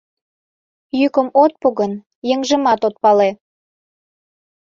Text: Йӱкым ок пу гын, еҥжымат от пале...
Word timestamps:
Йӱкым 0.99 1.27
ок 1.43 1.53
пу 1.61 1.67
гын, 1.79 1.93
еҥжымат 2.33 2.81
от 2.87 2.95
пале... 3.03 3.29